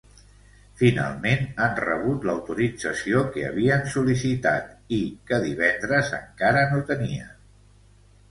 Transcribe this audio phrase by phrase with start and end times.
[0.77, 7.29] Finalment han rebut l’autorització que havien sol·licitat i que divendres encara no tenien.